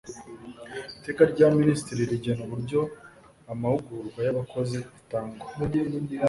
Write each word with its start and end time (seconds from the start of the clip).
iteka 0.97 1.21
rya 1.31 1.47
minisitiri 1.59 2.01
rigena 2.11 2.41
uburyo 2.47 2.79
amahugurwa 3.51 4.19
y 4.25 4.29
abakozi 4.33 4.77
atangwa 4.99 5.45